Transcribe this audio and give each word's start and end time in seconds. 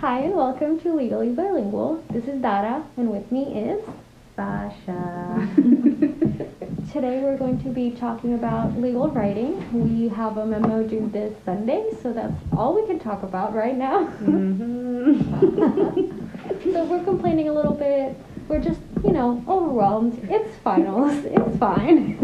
Hi 0.00 0.20
and 0.20 0.34
welcome 0.34 0.80
to 0.80 0.94
Legally 0.94 1.28
Bilingual. 1.28 2.02
This 2.08 2.24
is 2.24 2.40
Dara 2.40 2.82
and 2.96 3.10
with 3.10 3.30
me 3.30 3.42
is 3.54 3.84
Sasha. 4.34 5.46
Today 6.90 7.20
we're 7.22 7.36
going 7.36 7.62
to 7.62 7.68
be 7.68 7.90
talking 7.90 8.32
about 8.32 8.80
legal 8.80 9.10
writing. 9.10 9.60
We 9.74 10.08
have 10.08 10.38
a 10.38 10.46
memo 10.46 10.84
due 10.84 11.10
this 11.12 11.34
Sunday, 11.44 11.90
so 12.02 12.14
that's 12.14 12.32
all 12.56 12.74
we 12.74 12.86
can 12.86 12.98
talk 12.98 13.22
about 13.22 13.52
right 13.54 13.76
now. 13.76 14.06
Mhm. 14.22 15.20
so 16.72 16.84
we're 16.84 17.04
complaining 17.04 17.50
a 17.50 17.52
little 17.52 17.74
bit. 17.74 18.16
We're 18.48 18.62
just, 18.62 18.80
you 19.04 19.12
know, 19.12 19.44
overwhelmed. 19.46 20.18
It's 20.30 20.56
finals. 20.64 21.26
It's 21.26 21.58
fine. 21.58 22.16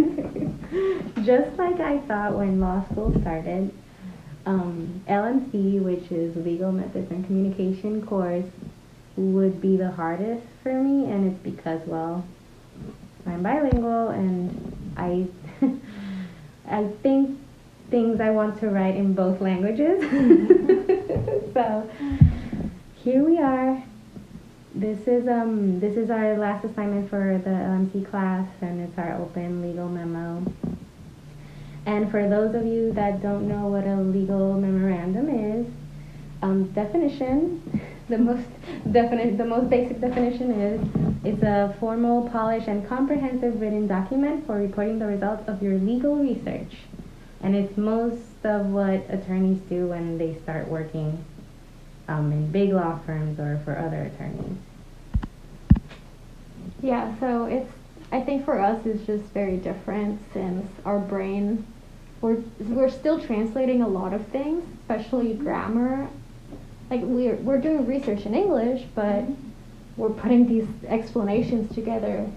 Just 1.24 1.58
like 1.58 1.78
I 1.80 1.98
thought 2.08 2.36
when 2.36 2.58
law 2.58 2.84
school 2.90 3.12
started, 3.20 3.70
um, 4.46 5.02
LMC, 5.08 5.82
which 5.82 6.10
is 6.10 6.34
Legal 6.36 6.72
Methods 6.72 7.10
and 7.10 7.26
Communication 7.26 8.06
course, 8.06 8.46
would 9.16 9.60
be 9.60 9.76
the 9.76 9.90
hardest 9.90 10.46
for 10.62 10.72
me, 10.72 11.10
and 11.10 11.32
it's 11.32 11.42
because, 11.42 11.80
well, 11.86 12.24
I'm 13.26 13.42
bilingual 13.42 14.08
and 14.08 14.94
I 14.96 15.26
I 16.68 16.88
think 17.02 17.38
things 17.90 18.20
I 18.20 18.30
want 18.30 18.58
to 18.60 18.68
write 18.68 18.96
in 18.96 19.14
both 19.14 19.40
languages. 19.40 20.00
so 21.54 21.90
here 23.02 23.24
we 23.24 23.38
are. 23.38 23.82
This 24.74 25.08
is 25.08 25.26
um 25.26 25.80
this 25.80 25.96
is 25.96 26.10
our 26.10 26.36
last 26.36 26.64
assignment 26.64 27.10
for 27.10 27.40
the 27.42 27.50
LMC 27.50 28.08
class 28.10 28.48
and 28.60 28.80
it's 28.80 28.98
our 28.98 29.14
open 29.14 29.62
legal 29.62 29.88
memo. 29.88 30.44
And 31.86 32.10
for 32.10 32.28
those 32.28 32.54
of 32.56 32.66
you 32.66 32.92
that 32.94 33.22
don't 33.22 33.46
know 33.46 33.68
what 33.68 33.86
a 33.86 33.94
legal 33.94 34.54
memorandum 34.54 35.30
is, 35.30 35.66
um, 36.42 36.64
definition, 36.72 37.80
the 38.08 38.18
most 38.18 38.48
definite, 38.90 39.38
the 39.38 39.44
most 39.44 39.70
basic 39.70 40.00
definition 40.00 40.50
is 40.50 40.80
it's 41.24 41.42
a 41.42 41.74
formal, 41.80 42.28
polished, 42.28 42.66
and 42.66 42.86
comprehensive 42.88 43.60
written 43.60 43.86
document 43.86 44.46
for 44.46 44.56
reporting 44.56 44.98
the 44.98 45.06
results 45.06 45.48
of 45.48 45.62
your 45.62 45.78
legal 45.78 46.16
research. 46.16 46.76
And 47.40 47.54
it's 47.54 47.76
most 47.76 48.44
of 48.44 48.66
what 48.66 49.06
attorneys 49.08 49.60
do 49.68 49.88
when 49.88 50.18
they 50.18 50.36
start 50.42 50.66
working 50.68 51.24
um, 52.08 52.32
in 52.32 52.50
big 52.50 52.72
law 52.72 52.98
firms 53.06 53.38
or 53.38 53.60
for 53.64 53.78
other 53.78 54.02
attorneys. 54.02 54.56
yeah, 56.82 57.18
so 57.20 57.44
it's 57.44 57.72
I 58.12 58.20
think 58.20 58.44
for 58.44 58.60
us 58.60 58.84
it's 58.86 59.04
just 59.04 59.24
very 59.32 59.56
different 59.56 60.20
since 60.32 60.66
our 60.84 60.98
brain 61.00 61.66
we're 62.26 62.42
we're 62.58 62.90
still 62.90 63.20
translating 63.20 63.82
a 63.82 63.88
lot 63.88 64.12
of 64.12 64.26
things, 64.28 64.64
especially 64.80 65.34
grammar. 65.34 66.08
Like 66.90 67.02
we're 67.04 67.36
we're 67.36 67.60
doing 67.60 67.86
research 67.86 68.26
in 68.26 68.34
English, 68.34 68.84
but 68.94 69.24
we're 69.96 70.10
putting 70.10 70.48
these 70.48 70.66
explanations 70.88 71.72
together 71.74 72.28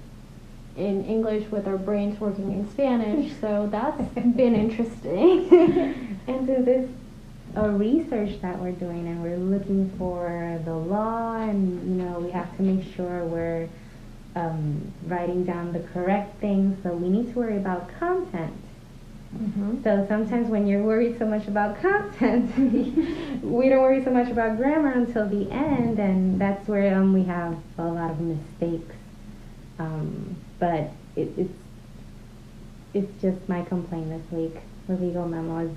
in 0.77 1.03
English 1.05 1.49
with 1.49 1.67
our 1.67 1.77
brains 1.77 2.19
working 2.19 2.51
in 2.51 2.69
Spanish. 2.69 3.33
So 3.41 3.67
that's 3.71 4.01
been 4.13 4.55
interesting. 4.63 6.17
And 6.27 6.45
since 6.45 6.65
this 6.65 6.89
a 7.55 7.67
research 7.67 8.39
that 8.41 8.59
we're 8.59 8.71
doing 8.71 9.07
and 9.07 9.23
we're 9.23 9.35
looking 9.35 9.89
for 9.97 10.61
the 10.65 10.73
law 10.73 11.35
and 11.37 11.97
you 11.97 12.03
know 12.03 12.19
we 12.19 12.29
have 12.29 12.55
to 12.57 12.61
make 12.61 12.85
sure 12.95 13.25
we're 13.25 13.67
um, 14.35 14.93
writing 15.07 15.43
down 15.45 15.73
the 15.73 15.79
correct 15.91 16.39
things 16.39 16.77
so 16.83 16.93
we 16.93 17.09
need 17.09 17.33
to 17.33 17.39
worry 17.39 17.57
about 17.57 17.89
content 17.99 18.53
hmm 19.37 19.81
so 19.83 20.05
sometimes 20.09 20.47
when 20.47 20.65
you're 20.65 20.81
worried 20.81 21.17
so 21.19 21.25
much 21.25 21.47
about 21.47 21.79
content 21.79 22.49
we 23.43 23.69
don't 23.69 23.81
worry 23.81 24.03
so 24.03 24.09
much 24.09 24.29
about 24.29 24.57
grammar 24.57 24.91
until 24.91 25.27
the 25.29 25.49
end 25.51 25.99
and 25.99 26.41
that's 26.41 26.67
where 26.67 26.95
um, 26.95 27.13
we 27.13 27.23
have 27.23 27.55
a 27.77 27.83
lot 27.83 28.09
of 28.09 28.19
mistakes 28.19 28.95
um, 29.77 30.35
but 30.59 30.89
it, 31.15 31.31
it's 31.37 31.53
it's 32.93 33.21
just 33.21 33.47
my 33.47 33.61
complaint 33.63 34.09
this 34.09 34.31
week 34.31 34.57
the 34.87 34.95
legal 34.95 35.27
memo 35.27 35.59
is 35.59 35.71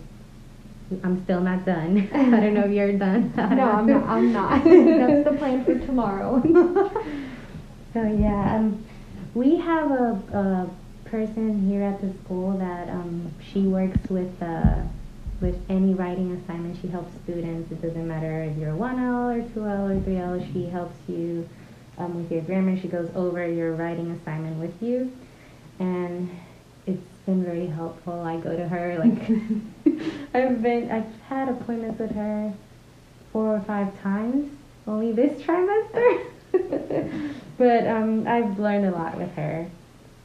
I'm 1.03 1.25
still 1.25 1.41
not 1.41 1.65
done. 1.65 2.06
I 2.15 2.41
don't 2.41 2.53
know 2.53 2.65
if 2.65 2.71
you're 2.71 2.93
done. 2.93 3.32
No, 3.37 3.71
I'm 3.71 3.87
not. 3.87 4.03
I'm 4.05 4.32
not. 4.32 4.65
that's 4.65 5.25
the 5.25 5.37
plan 5.38 5.65
for 5.65 5.78
tomorrow. 5.87 6.43
So 7.94 8.03
yeah, 8.03 8.56
um, 8.56 8.84
we 9.34 9.56
have 9.59 9.91
a, 9.91 10.22
a 10.32 10.71
person 11.12 11.69
here 11.69 11.83
at 11.83 12.00
the 12.00 12.11
school 12.25 12.56
that 12.56 12.89
um, 12.89 13.31
she 13.53 13.61
works 13.61 14.09
with 14.09 14.43
uh, 14.43 14.81
with 15.43 15.55
any 15.69 15.93
writing 15.93 16.33
assignment. 16.33 16.81
She 16.81 16.89
helps 16.89 17.12
students. 17.25 17.71
It 17.71 17.83
doesn't 17.83 18.09
matter 18.09 18.45
if 18.45 18.56
you're 18.56 18.75
one 18.75 18.99
L 18.99 19.28
or 19.28 19.43
two 19.53 19.67
L 19.67 19.91
or 19.91 20.00
three 20.00 20.17
L. 20.17 20.43
She 20.55 20.65
helps 20.65 20.97
you 21.06 21.47
um, 21.99 22.17
with 22.17 22.33
your 22.33 22.41
grammar. 22.41 22.81
She 22.81 22.89
goes 22.89 23.11
over 23.15 23.47
your 23.47 23.75
writing 23.75 24.11
assignment 24.11 24.59
with 24.59 24.73
you, 24.83 25.12
and 25.78 26.31
it's 26.87 27.06
been 27.27 27.44
very 27.44 27.67
helpful. 27.67 28.19
I 28.23 28.39
go 28.39 28.56
to 28.56 28.67
her 28.67 28.99
like 28.99 29.21
I've 30.34 30.62
been 30.62 30.91
I've 30.91 31.12
had 31.29 31.50
appointments 31.50 32.00
with 32.00 32.12
her 32.12 32.55
four 33.34 33.55
or 33.56 33.61
five 33.61 34.00
times 34.00 34.50
only 34.87 35.12
this 35.12 35.43
trimester. 35.43 36.25
but 37.59 37.87
um, 37.87 38.27
I've 38.27 38.59
learned 38.59 38.87
a 38.87 38.93
lot 38.93 39.19
with 39.19 39.33
her. 39.34 39.69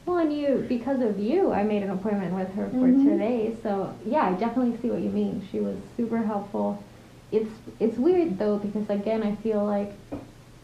Well, 0.08 0.18
and 0.18 0.32
you, 0.32 0.64
because 0.68 1.02
of 1.02 1.18
you, 1.18 1.52
I 1.52 1.62
made 1.62 1.82
an 1.82 1.90
appointment 1.90 2.34
with 2.34 2.48
her 2.54 2.68
for 2.70 2.88
Mhm. 2.88 3.04
today. 3.04 3.54
So 3.62 3.92
yeah, 4.06 4.28
I 4.28 4.32
definitely 4.32 4.76
see 4.80 4.90
what 4.90 5.00
you 5.02 5.10
mean. 5.10 5.42
She 5.52 5.60
was 5.60 5.76
super 5.96 6.18
helpful. 6.18 6.82
It's 7.30 7.50
it's 7.78 7.98
weird 7.98 8.38
though 8.38 8.56
because 8.58 8.88
again, 8.88 9.22
I 9.22 9.34
feel 9.36 9.64
like 9.64 9.92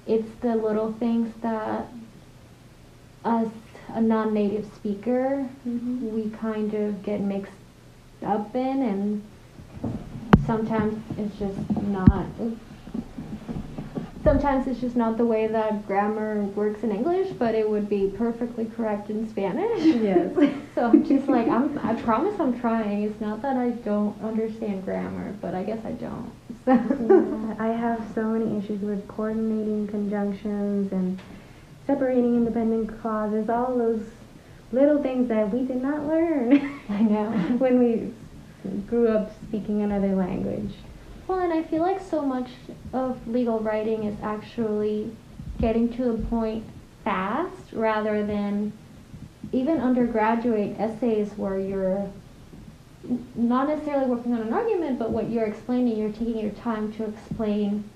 it's 0.07 0.31
the 0.41 0.57
little 0.57 0.93
things 0.93 1.29
that 1.43 1.89
us 3.25 3.49
a 3.89 4.01
non-native 4.01 4.65
speaker 4.75 5.47
Mhm. 5.67 6.13
we 6.13 6.31
kind 6.31 6.73
of 6.75 7.03
get 7.03 7.21
mixed 7.21 7.53
up 8.25 8.55
in 8.57 8.83
and 8.83 9.23
sometimes 10.47 10.95
it's 11.19 11.39
just 11.39 11.59
not 11.89 12.27
sometimes 14.25 14.67
it's 14.67 14.81
just 14.81 14.97
not 14.97 15.19
the 15.19 15.25
way 15.25 15.47
that 15.47 15.87
grammar 15.87 16.43
works 16.57 16.83
in 16.83 16.91
english 16.91 17.31
but 17.39 17.55
it 17.55 17.69
would 17.69 17.89
be 17.89 18.13
perfectly 18.17 18.65
correct 18.65 19.11
in 19.11 19.29
spanish. 19.29 19.85
Yes. 19.85 20.35
so 20.75 20.87
i'm 20.87 21.05
just 21.05 21.29
like 21.29 21.47
i'm 21.47 21.79
i 21.81 21.95
promise 22.03 22.35
i'm 22.41 22.59
trying. 22.59 23.03
It's 23.03 23.21
not 23.21 23.43
that 23.43 23.57
i 23.57 23.71
don't 23.71 24.21
understand 24.23 24.85
grammar 24.85 25.35
but 25.41 25.55
i 25.55 25.63
guess 25.63 25.85
i 25.85 25.93
don't. 25.93 26.33
So. 26.65 26.73
Yeah, 26.73 27.55
I 27.59 27.69
have 27.69 28.03
so 28.15 28.25
many 28.25 28.59
issues 28.59 28.81
with 28.81 29.07
coordinating 29.07 29.87
conjunctions 29.89 30.91
and 30.93 31.21
separating 31.87 32.37
independent 32.37 33.01
clauses, 33.03 33.51
all 33.51 33.77
those 33.77 34.03
little 34.73 35.03
things 35.03 35.29
that 35.29 35.53
we 35.53 35.67
did 35.67 35.83
not 35.83 36.07
learn 36.07 36.81
i 36.89 37.03
know. 37.03 37.31
when 37.59 37.79
we 37.79 38.13
grew 38.87 39.09
up 39.09 39.31
speaking 39.47 39.83
another 39.83 40.15
language. 40.15 40.73
Well, 41.27 41.39
and 41.39 41.53
I 41.53 41.63
feel 41.63 41.81
like 41.81 42.01
so 42.01 42.21
much 42.23 42.51
of 42.93 43.27
legal 43.27 43.59
writing 43.61 44.05
is 44.05 44.17
actually 44.23 45.11
getting 45.59 45.91
to 45.95 46.05
the 46.13 46.23
point 46.27 46.65
fast 47.03 47.73
rather 47.73 48.27
than 48.27 48.73
even 49.53 49.79
undergraduate 49.79 50.79
essays 50.79 51.31
where 51.37 51.59
you're 51.59 52.11
not 53.35 53.69
necessarily 53.69 54.07
working 54.07 54.35
on 54.35 54.41
an 54.41 54.53
argument, 54.53 54.99
but 54.99 55.11
what 55.11 55.31
you're 55.31 55.45
explaining, 55.45 55.97
you're 55.97 56.13
taking 56.13 56.39
your 56.39 56.51
time 56.51 56.93
to 56.95 57.05
explain 57.05 57.89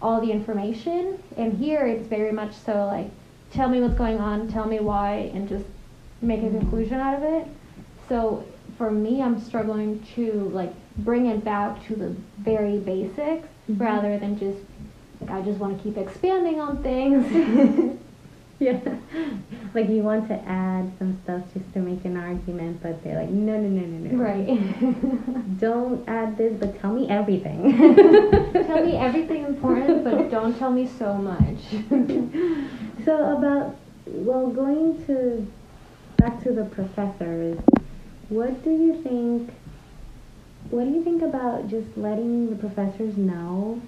all 0.00 0.20
the 0.20 0.30
information. 0.30 1.22
And 1.36 1.54
here 1.58 1.86
it's 1.86 2.06
very 2.06 2.32
much 2.32 2.54
so 2.54 2.86
like, 2.86 3.10
tell 3.52 3.68
me 3.68 3.80
what's 3.80 3.94
going 3.94 4.18
on, 4.18 4.48
tell 4.48 4.66
me 4.66 4.80
why, 4.80 5.30
and 5.34 5.48
just 5.48 5.66
make 6.20 6.42
a 6.42 6.50
conclusion 6.50 7.00
out 7.00 7.14
of 7.14 7.22
it. 7.22 7.46
So 8.08 8.44
for 8.78 8.90
me, 8.90 9.22
I'm 9.22 9.40
struggling 9.40 10.04
to 10.14 10.50
like 10.52 10.72
bring 10.98 11.26
it 11.26 11.44
back 11.44 11.84
to 11.86 11.94
the 11.96 12.14
very 12.38 12.78
basics 12.78 13.48
Mhm. 13.70 13.80
rather 13.80 14.18
than 14.18 14.38
just 14.38 14.58
like 15.20 15.30
I 15.30 15.40
just 15.42 15.58
want 15.60 15.76
to 15.76 15.82
keep 15.82 15.96
expanding 15.96 16.60
on 16.60 16.82
things. 16.82 17.98
Yeah. 18.58 18.78
like 19.74 19.88
you 19.88 20.02
want 20.04 20.28
to 20.28 20.34
add 20.46 20.92
some 20.98 21.18
stuff 21.24 21.42
just 21.52 21.72
to 21.72 21.80
make 21.80 22.04
an 22.04 22.16
argument, 22.16 22.80
but 22.80 23.02
they're 23.02 23.18
like, 23.20 23.30
no, 23.30 23.58
no, 23.58 23.68
no, 23.68 23.84
no, 23.84 24.10
no. 24.12 24.22
right. 24.22 25.58
Don't 25.60 26.08
add 26.08 26.36
this, 26.36 26.52
but 26.60 26.78
tell 26.80 26.92
me 26.92 27.08
everything. 27.08 27.76
tell 28.52 28.84
me 28.84 28.96
everything 28.96 29.42
important, 29.44 30.04
but 30.04 30.30
don't 30.30 30.56
tell 30.58 30.70
me 30.70 30.86
so 30.86 31.14
much. 31.14 31.58
So 33.04 33.36
about 33.36 33.74
well, 34.06 34.46
going 34.48 35.04
to 35.06 35.44
back 36.18 36.40
to 36.44 36.52
the 36.52 36.64
professors, 36.66 37.58
what 38.32 38.64
do 38.64 38.70
you 38.70 39.02
think? 39.02 39.52
What 40.70 40.84
do 40.84 40.90
you 40.90 41.04
think 41.04 41.22
about 41.22 41.68
just 41.68 41.96
letting 41.98 42.48
the 42.48 42.56
professors 42.56 43.16
know 43.18 43.80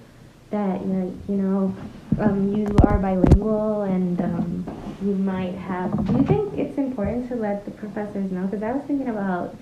that 0.51 0.85
you're, 0.85 1.11
you 1.27 1.35
know, 1.41 1.75
um, 2.19 2.55
you 2.55 2.67
are 2.83 2.99
bilingual 2.99 3.81
and 3.81 4.21
um, 4.21 4.97
you 5.01 5.15
might 5.15 5.55
have? 5.55 5.91
Do 6.05 6.13
you 6.13 6.23
think 6.23 6.59
it's 6.59 6.77
important 6.77 7.27
to 7.29 7.35
let 7.35 7.65
the 7.65 7.71
professors 7.71 8.31
know? 8.31 8.45
Because 8.45 8.61
I 8.61 8.71
was 8.71 8.83
thinking 8.85 9.09
about 9.09 9.55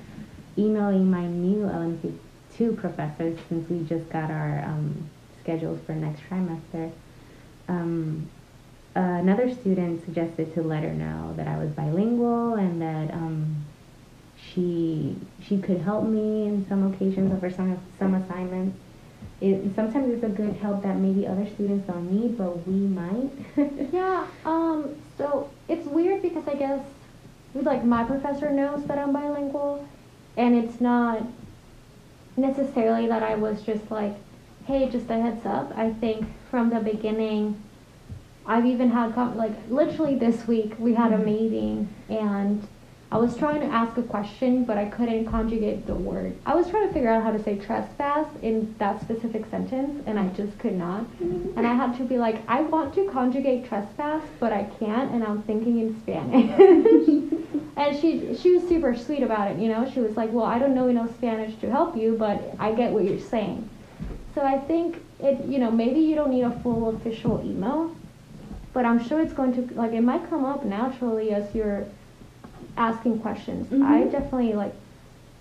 emailing 0.58 1.10
my 1.10 1.26
new 1.26 1.66
LMC 1.66 2.18
two 2.58 2.74
professors 2.74 3.40
since 3.48 3.68
we 3.70 3.84
just 3.88 4.10
got 4.12 4.30
our 4.30 4.64
um, 4.66 5.10
schedules 5.42 5.80
for 5.86 5.94
next 5.94 6.22
trimester. 6.30 6.92
Um, 7.70 8.30
another 8.96 9.50
student 9.54 10.04
suggested 10.04 10.54
to 10.56 10.62
let 10.62 10.84
her 10.84 10.94
know 10.94 11.34
that 11.38 11.48
I 11.48 11.58
was 11.58 11.70
bilingual 11.72 12.56
and 12.56 12.82
that 12.82 13.14
um, 13.14 13.63
she 14.54 15.16
she 15.42 15.58
could 15.58 15.82
help 15.82 16.06
me 16.06 16.48
in 16.48 16.66
some 16.68 16.94
occasions 16.94 17.32
or 17.32 17.38
for 17.38 17.50
some 17.54 17.78
some 18.00 18.14
assignments. 18.16 18.78
It, 19.42 19.76
sometimes 19.76 20.14
it's 20.14 20.24
a 20.24 20.30
good 20.30 20.56
help 20.58 20.84
that 20.84 20.98
maybe 20.98 21.28
other 21.28 21.48
students 21.48 21.88
don't 21.88 22.10
need, 22.12 22.38
but 22.38 22.66
we 22.68 22.74
might. 22.74 23.32
yeah. 23.92 24.26
Um. 24.46 24.96
So 25.18 25.50
it's 25.68 25.86
weird 25.86 26.22
because 26.22 26.48
I 26.48 26.56
guess 26.56 26.84
like 27.56 27.84
my 27.84 28.04
professor 28.04 28.52
knows 28.52 28.86
that 28.86 28.98
I'm 28.98 29.12
bilingual, 29.12 29.88
and 30.38 30.56
it's 30.56 30.80
not 30.80 31.24
necessarily 32.38 33.08
that 33.08 33.22
I 33.22 33.36
was 33.36 33.62
just 33.62 33.92
like, 33.92 34.14
hey, 34.66 34.90
just 34.90 35.10
a 35.10 35.20
heads 35.20 35.46
up. 35.46 35.72
I 35.78 35.92
think 35.94 36.26
from 36.50 36.70
the 36.70 36.80
beginning 36.80 37.62
I've 38.46 38.66
even 38.66 38.90
had 38.90 39.16
like 39.36 39.54
literally 39.70 40.16
this 40.16 40.48
week 40.48 40.74
we 40.78 40.94
had 40.94 41.14
a 41.14 41.16
mm-hmm. 41.16 41.26
meeting 41.26 41.90
and 42.10 42.68
I 43.14 43.18
was 43.18 43.38
trying 43.38 43.60
to 43.62 43.68
ask 43.68 43.96
a 44.00 44.02
question 44.02 44.66
but 44.66 44.76
I 44.76 44.86
couldn't 44.86 45.28
conjugate 45.28 45.86
the 45.86 45.94
word. 45.94 46.36
I 46.48 46.56
was 46.56 46.68
trying 46.68 46.88
to 46.88 46.94
figure 46.96 47.12
out 47.12 47.22
how 47.22 47.32
to 47.32 47.44
say 47.44 47.60
trespass 47.60 48.26
in 48.42 48.74
that 48.80 49.02
specific 49.02 49.46
sentence 49.52 50.02
and 50.08 50.18
I 50.18 50.30
just 50.30 50.58
could 50.58 50.74
not. 50.74 51.06
And 51.20 51.68
I 51.68 51.76
had 51.76 51.96
to 52.00 52.06
be 52.06 52.18
like, 52.18 52.42
I 52.48 52.62
want 52.62 52.96
to 52.96 53.08
conjugate 53.12 53.70
trespass 53.70 54.24
but 54.40 54.52
I 54.52 54.64
can't 54.80 55.12
and 55.12 55.24
I'm 55.24 55.44
thinking 55.44 55.80
in 55.80 56.02
Spanish. 56.02 57.44
and 57.78 58.00
she 58.00 58.36
she 58.36 58.56
was 58.56 58.68
super 58.68 58.96
sweet 58.96 59.22
about 59.22 59.52
it, 59.52 59.60
you 59.60 59.68
know. 59.68 59.88
She 59.94 60.00
was 60.00 60.18
like, 60.18 60.32
"Well, 60.32 60.46
I 60.46 60.58
don't 60.58 60.74
know 60.74 60.88
enough 60.88 61.16
Spanish 61.18 61.56
to 61.62 61.70
help 61.70 61.96
you, 61.96 62.16
but 62.18 62.56
I 62.58 62.72
get 62.74 62.92
what 62.92 63.04
you're 63.04 63.20
saying." 63.20 63.70
So 64.34 64.42
I 64.42 64.58
think 64.58 65.04
it, 65.20 65.46
you 65.46 65.60
know, 65.60 65.70
maybe 65.70 66.00
you 66.00 66.16
don't 66.16 66.32
need 66.32 66.44
a 66.44 66.60
full 66.62 66.90
official 66.90 67.42
email, 67.46 67.96
but 68.74 68.86
I'm 68.86 69.04
sure 69.08 69.22
it's 69.22 69.34
going 69.34 69.54
to 69.54 69.74
like 69.76 69.92
it 69.92 70.02
might 70.02 70.28
come 70.30 70.46
up 70.46 70.66
naturally 70.66 71.32
as 71.32 71.54
you're 71.54 71.86
asking 72.78 73.20
questions. 73.20 73.68
Mm-hmm. 73.68 73.84
I 73.84 74.04
definitely 74.06 74.54
like 74.54 74.74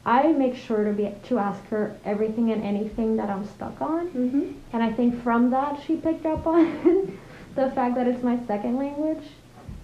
I 0.04 0.32
make 0.32 0.56
sure 0.56 0.84
to 0.84 0.92
be 0.92 1.14
to 1.28 1.38
ask 1.38 1.64
her 1.68 1.96
everything 2.04 2.50
and 2.50 2.62
anything 2.62 3.16
that 3.16 3.30
I'm 3.30 3.46
stuck 3.46 3.80
on, 3.80 4.08
mm-hmm. 4.08 4.52
and 4.72 4.82
I 4.82 4.92
think 4.92 5.22
from 5.22 5.50
that 5.50 5.80
she 5.86 5.96
picked 5.96 6.26
up 6.26 6.46
on 6.46 7.18
the 7.54 7.70
fact 7.70 7.94
that 7.96 8.06
it's 8.06 8.22
my 8.22 8.38
second 8.46 8.78
language. 8.78 9.24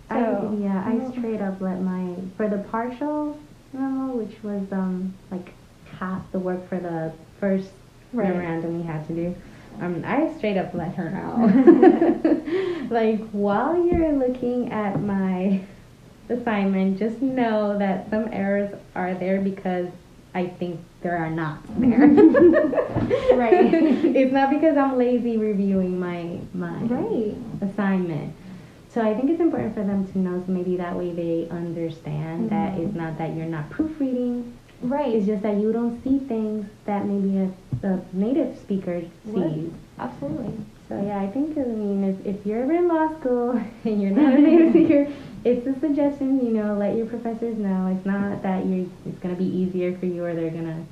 So, 0.09 0.17
I, 0.17 0.63
yeah, 0.63 0.85
I 0.87 1.11
straight 1.13 1.41
up 1.41 1.61
let 1.61 1.81
my 1.83 2.15
for 2.37 2.49
the 2.49 2.59
partial 2.71 3.39
memo, 3.73 4.17
which 4.17 4.43
was 4.43 4.63
um 4.73 5.15
like 5.31 5.53
half 5.99 6.23
the 6.33 6.39
work 6.39 6.69
for 6.69 6.79
the 6.79 7.13
first 7.41 7.71
right. 8.13 8.29
memorandum 8.29 8.81
we 8.81 8.87
had 8.87 9.07
to 9.09 9.15
do. 9.15 9.37
Um, 9.81 10.03
I 10.05 10.35
straight 10.37 10.57
up 10.57 10.75
let 10.75 10.95
her 10.95 11.11
know. 11.11 12.89
like, 12.91 13.29
while 13.31 13.85
you're 13.87 14.13
looking 14.13 14.73
at 14.73 15.01
my 15.01 15.61
assignment, 16.29 16.99
just 16.99 17.21
know 17.23 17.79
that 17.79 18.11
some 18.11 18.29
errors 18.33 18.75
are 18.95 19.15
there 19.15 19.41
because 19.41 19.89
I 20.35 20.47
think 20.47 20.81
there 21.03 21.17
are 21.17 21.31
not 21.31 21.61
there. 21.79 21.99
right. 23.37 23.73
it's 23.75 24.33
not 24.33 24.51
because 24.51 24.77
I'm 24.77 24.99
lazy 24.99 25.37
reviewing 25.37 25.99
my 25.99 26.39
my 26.55 26.77
right. 26.85 27.37
assignment. 27.63 28.35
So 28.91 29.03
I 29.03 29.15
think 29.15 29.31
it's 29.31 29.41
important 29.41 29.75
for 29.75 29.85
them 29.85 30.11
to 30.13 30.19
know 30.19 30.43
so 30.45 30.53
maybe 30.53 30.77
that 30.77 30.97
way 30.97 31.13
they 31.13 31.49
understand 31.51 32.49
mm-hmm. 32.51 32.55
that 32.55 32.79
it's 32.79 32.95
not 32.95 33.19
that 33.19 33.37
you're 33.37 33.47
not 33.47 33.71
proofreading 33.71 34.59
Right. 34.81 35.15
It's 35.15 35.27
just 35.27 35.43
that 35.43 35.57
you 35.57 35.73
don't 35.73 36.03
see 36.05 36.19
things 36.27 36.67
that 36.85 37.05
maybe 37.05 37.39
a, 37.39 37.87
a 37.87 38.01
native 38.13 38.57
speaker 38.59 39.03
sees. 39.25 39.73
Absolutely. 39.99 40.55
So 40.89 41.03
yeah, 41.03 41.21
I 41.21 41.27
think 41.27 41.59
I 41.59 41.63
mean 41.63 42.05
if, 42.05 42.37
if 42.37 42.47
you're 42.47 42.63
ever 42.63 42.73
in 42.73 42.89
law 42.89 43.09
school 43.19 43.51
and 43.85 44.01
you're 44.03 44.13
not 44.13 44.35
a 44.35 44.39
native 44.39 44.71
speaker, 44.71 45.13
it's 45.45 45.67
a 45.67 45.79
suggestion. 45.81 46.45
You 46.45 46.53
know, 46.53 46.75
let 46.75 46.97
your 46.97 47.07
professors 47.07 47.57
know. 47.57 47.95
It's 47.97 48.07
not 48.07 48.43
that 48.43 48.67
you're. 48.67 48.87
it's 49.07 49.19
gonna 49.21 49.35
be 49.35 49.45
easier 49.45 49.97
for 49.99 50.07
you 50.07 50.25
or 50.25 50.35
they're 50.35 50.51
gonna 50.51 50.85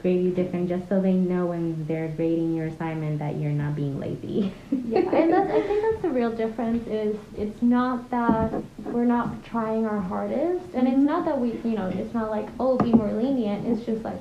grade 0.00 0.22
you 0.24 0.30
different 0.30 0.68
just 0.68 0.88
so 0.88 1.00
they 1.00 1.12
know 1.12 1.46
when 1.46 1.86
they're 1.86 2.08
grading 2.08 2.54
your 2.54 2.66
assignment 2.66 3.18
that 3.18 3.36
you're 3.36 3.50
not 3.50 3.74
being 3.74 3.98
lazy. 4.00 4.52
yeah, 4.70 5.00
and 5.00 5.32
that's, 5.32 5.50
I 5.50 5.60
think 5.60 5.82
that's 5.82 6.02
the 6.02 6.10
real 6.10 6.34
difference 6.34 6.86
is 6.86 7.16
it's 7.36 7.60
not 7.62 8.10
that 8.10 8.62
we're 8.84 9.04
not 9.04 9.44
trying 9.44 9.86
our 9.86 10.00
hardest 10.00 10.74
and 10.74 10.88
it's 10.88 10.96
not 10.96 11.24
that 11.26 11.38
we, 11.38 11.52
you 11.68 11.76
know, 11.76 11.88
it's 11.88 12.14
not 12.14 12.30
like, 12.30 12.48
oh, 12.58 12.78
be 12.78 12.92
more 12.92 13.12
lenient. 13.12 13.66
It's 13.66 13.84
just 13.84 14.02
like, 14.02 14.20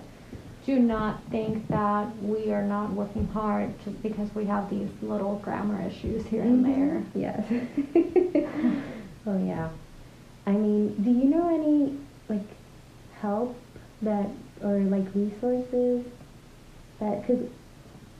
do 0.66 0.80
not 0.80 1.24
think 1.32 1.68
that 1.70 2.16
we 2.22 2.52
are 2.52 2.64
not 2.64 2.92
working 2.92 3.28
hard 3.28 3.74
just 3.86 4.02
because 4.04 4.34
we 4.36 4.46
have 4.46 4.70
these 4.70 4.90
little 5.02 5.38
grammar 5.38 5.82
issues 5.88 6.26
here 6.26 6.42
and 6.42 6.66
mm-hmm. 6.66 7.14
there. 7.16 7.36
Yes. 8.66 8.84
oh, 9.26 9.46
yeah. 9.46 9.70
I 10.46 10.52
mean, 10.52 10.96
do 11.04 11.12
you 11.12 11.26
know 11.26 11.54
any, 11.54 11.98
like, 12.28 12.48
help 13.22 13.56
that 14.02 14.30
or 14.64 14.80
like 14.80 15.06
resources 15.14 16.06
that 17.00 17.22
because 17.22 17.46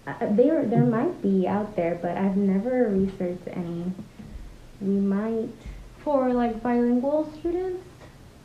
uh, 0.08 0.12
uh, 0.12 0.36
there 0.36 0.66
there 0.66 0.86
might 0.86 1.22
be 1.22 1.48
out 1.48 1.76
there, 1.76 1.98
but 2.02 2.18
I've 2.18 2.38
never 2.38 2.90
researched 2.90 3.48
any. 3.48 3.92
We 4.82 5.00
might 5.00 5.50
for 6.04 6.34
like 6.34 6.62
bilingual 6.64 7.32
students. 7.40 7.84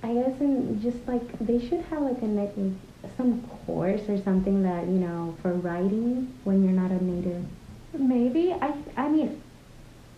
I 0.02 0.12
guess 0.12 0.38
and 0.40 0.82
just 0.82 0.98
like 1.08 1.38
they 1.38 1.58
should 1.66 1.80
have 1.90 2.02
like 2.02 2.20
a 2.22 2.72
some 3.16 3.42
course 3.66 4.02
or 4.08 4.20
something 4.22 4.62
that 4.62 4.86
you 4.86 4.98
know 4.98 5.36
for 5.40 5.52
writing 5.54 6.34
when 6.44 6.62
you're 6.62 6.72
not 6.72 6.90
a 6.90 7.02
native. 7.02 7.44
Maybe 7.96 8.52
I 8.52 8.74
I 8.96 9.08
mean, 9.08 9.40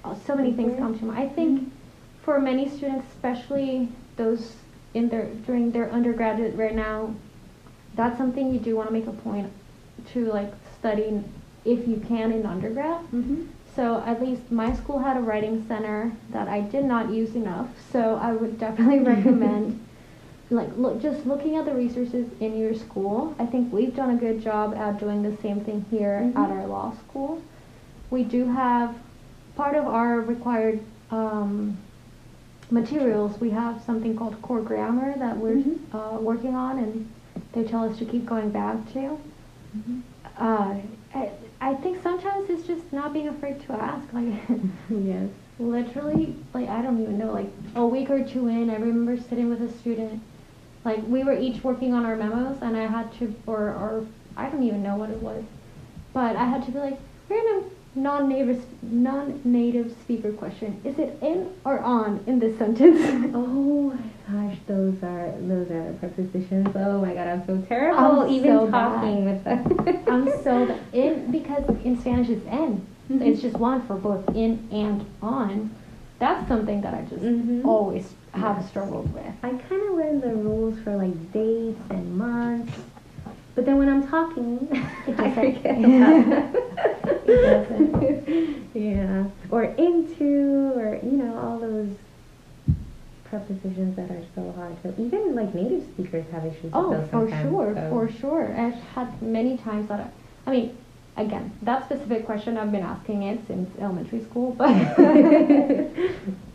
uh, 0.05 0.17
so 0.27 0.35
many 0.35 0.53
things 0.53 0.77
come 0.79 0.99
to 0.99 1.05
mind. 1.05 1.19
I 1.19 1.33
think 1.33 1.61
mm-hmm. 1.61 1.76
For 2.27 2.41
many 2.41 2.69
students, 2.69 3.07
especially 3.15 3.89
those 4.17 4.57
in 4.95 5.09
their 5.09 5.27
during 5.47 5.71
their 5.71 5.89
undergraduate 5.91 6.55
right 6.57 6.75
now, 6.75 7.15
that's 7.95 8.19
something 8.19 8.53
you 8.53 8.59
do 8.59 8.75
want 8.77 8.89
to 8.89 8.93
make 8.93 9.07
a 9.07 9.13
point 9.13 9.51
to 10.13 10.27
like 10.27 10.53
study 10.79 11.23
if 11.65 11.87
you 11.87 12.03
can 12.09 12.33
in 12.33 12.45
undergrad. 12.45 13.01
Mm-hmm. 13.13 13.45
So 13.77 14.03
at 14.05 14.21
least 14.21 14.51
my 14.51 14.75
school 14.75 14.99
had 14.99 15.17
a 15.17 15.21
writing 15.21 15.65
center 15.69 16.13
that 16.31 16.49
I 16.49 16.63
did 16.63 16.85
not 16.85 17.11
use 17.11 17.37
enough. 17.37 17.69
So 17.93 18.19
I 18.21 18.33
would 18.33 18.59
definitely 18.67 18.99
recommend 18.99 19.81
like 20.51 20.77
look 20.77 21.01
just 21.01 21.27
looking 21.27 21.57
at 21.57 21.65
the 21.65 21.75
resources 21.75 22.27
in 22.41 22.59
your 22.59 22.75
school. 22.75 23.37
I 23.39 23.47
think 23.47 23.73
we've 23.73 23.95
done 23.95 24.11
a 24.11 24.17
good 24.17 24.43
job 24.43 24.75
at 24.75 24.99
doing 24.99 25.23
the 25.23 25.37
same 25.43 25.61
thing 25.61 25.85
here 25.93 26.23
mm-hmm. 26.25 26.39
at 26.39 26.51
our 26.51 26.67
law 26.67 26.93
school. 27.09 27.41
We 28.11 28.25
do 28.25 28.49
have 28.49 28.97
part 29.55 29.77
of 29.77 29.87
our 29.87 30.21
required 30.21 30.81
um, 31.13 31.79
materials. 32.71 33.41
We 33.41 33.51
have 33.51 33.83
something 33.83 34.17
called 34.17 34.41
core 34.43 34.61
grammar 34.61 35.17
that 35.19 35.37
we're 35.37 35.57
mm-hmm. 35.57 35.97
uh, 35.97 36.19
working 36.19 36.55
on 36.55 36.79
and 36.79 37.11
they 37.53 37.65
tell 37.65 37.89
us 37.89 37.99
to 37.99 38.05
keep 38.05 38.27
going 38.27 38.51
back 38.51 38.77
to. 38.93 39.19
Mm-hmm. 39.77 40.01
Uh, 40.39 40.77
I, 41.15 41.31
I 41.61 41.75
think 41.75 42.03
sometimes 42.03 42.51
it's 42.51 42.67
just 42.67 42.93
not 42.93 43.13
being 43.13 43.29
afraid 43.29 43.61
to 43.67 43.73
ask. 43.73 44.13
Like, 44.13 44.35
yes, 44.91 45.31
literally, 45.59 46.37
like 46.53 46.69
I 46.69 46.83
don't 46.83 47.03
even 47.03 47.19
know. 47.19 47.33
Like 47.33 47.51
a 47.75 47.87
week 47.87 48.11
or 48.11 48.23
two 48.23 48.49
in, 48.49 48.69
I 48.69 48.75
remember 48.75 49.17
sitting 49.21 49.49
with 49.49 49.63
a 49.63 49.73
student. 49.79 50.23
Like 50.85 51.03
we 51.07 51.25
were 51.25 51.37
each 51.37 51.65
working 51.65 51.95
on 51.95 52.05
our 52.05 52.17
memos, 52.17 52.59
and 52.61 52.77
I 52.77 52.87
had 52.87 53.13
to, 53.19 53.35
or 53.47 53.69
or 53.69 54.07
I 54.37 54.49
don't 54.49 54.63
even 54.63 54.83
know 54.83 54.97
what 54.97 55.11
it 55.11 55.23
was, 55.23 55.43
but 56.13 56.37
I 56.37 56.45
had 56.45 56.65
to 56.67 56.71
be 56.71 56.79
like, 56.79 56.99
we're 57.29 57.43
gonna 57.43 57.71
non-native 57.97 58.63
non-native 58.83 59.91
speaker 60.03 60.31
question. 60.33 60.81
Is 60.85 60.99
it 60.99 61.19
in 61.23 61.51
or 61.65 61.81
on 61.81 62.23
in 62.27 62.39
this 62.39 62.57
sentence? 62.59 63.01
oh 63.35 63.93
my 63.93 64.49
gosh, 64.49 64.59
those 64.67 65.03
are 65.03 65.33
those 65.41 65.71
are 65.71 65.95
prepositions. 65.95 66.69
Oh 66.77 67.01
my 67.01 67.15
god, 67.15 67.27
I'm 67.27 67.47
so 67.47 67.61
terrible 67.67 68.21
I'm 68.23 68.31
even 68.31 68.51
so 68.51 68.71
talking 68.71 69.25
bad. 69.25 69.65
with 69.65 69.85
them. 69.85 70.05
I'm 70.13 70.43
so 70.43 70.67
bad. 70.67 70.81
in 70.93 71.33
because 71.33 71.65
in 71.85 71.99
Spanish 72.01 72.29
it's 72.29 72.47
en. 72.47 72.87
Mm-hmm. 73.11 73.23
It's 73.23 73.41
just 73.41 73.57
one 73.57 73.87
for 73.87 73.97
both 73.97 74.29
in 74.37 74.69
and 74.71 75.07
on. 75.23 75.75
That's 76.19 76.47
something 76.49 76.81
that 76.83 76.95
I 76.95 77.03
just 77.03 77.23
mm-hmm. 77.23 77.67
always 77.69 78.13
have 78.33 78.59
yes. 78.59 78.69
struggled 78.69 79.13
with. 79.15 79.33
I 79.43 79.51
kind 79.51 79.83
of 79.89 79.97
learned 79.97 80.23
the 80.23 80.35
rules 80.35 80.79
for 80.81 80.97
like 80.97 81.33
dates 81.33 81.81
and 81.91 82.19
months 82.19 82.73
but 83.57 83.65
then 83.65 83.79
when 83.79 83.89
I'm 83.89 84.07
talking, 84.07 84.69
I 85.19 85.35
forget 85.35 85.79
about 85.85 86.53
it 87.29 88.63
yeah. 88.75 89.25
Or 89.51 89.65
into, 89.65 90.73
or, 90.77 91.01
you 91.03 91.13
know, 91.13 91.39
all 91.39 91.59
those 91.59 91.91
prepositions 93.25 93.97
that 93.97 94.11
are 94.11 94.23
so 94.35 94.53
hard 94.53 94.81
to, 94.83 94.91
even 95.03 95.35
like 95.35 95.55
native 95.55 95.85
speakers 95.95 96.27
have 96.31 96.45
issues 96.45 96.71
oh, 96.75 96.91
with 96.91 97.01
those 97.01 97.11
sometimes. 97.11 97.47
Oh, 97.47 97.51
for 97.51 97.75
sure, 97.75 97.75
so. 97.75 97.91
for 97.91 98.09
sure. 98.21 98.61
I've 98.61 98.75
had 98.95 99.23
many 99.23 99.57
times 99.57 99.89
that, 99.89 100.01
I, 100.01 100.51
I 100.51 100.53
mean, 100.53 100.77
again, 101.17 101.51
that 101.63 101.87
specific 101.87 102.27
question, 102.27 102.59
I've 102.59 102.71
been 102.71 102.83
asking 102.83 103.23
it 103.23 103.41
since 103.47 103.71
elementary 103.81 104.23
school, 104.23 104.53
but 104.53 104.69